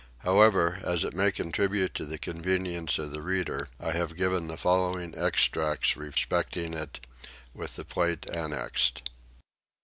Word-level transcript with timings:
However 0.25 0.79
as 0.81 1.03
it 1.03 1.13
may 1.15 1.31
contribute 1.31 1.93
to 1.93 2.05
the 2.07 2.17
convenience 2.17 2.97
of 2.97 3.11
the 3.11 3.21
reader 3.21 3.69
I 3.79 3.91
have 3.91 4.17
given 4.17 4.47
the 4.47 4.57
following 4.57 5.13
extracts 5.15 5.95
respecting 5.95 6.73
it 6.73 7.05
with 7.53 7.75
the 7.75 7.85
plate 7.85 8.27
annexed. 8.27 9.11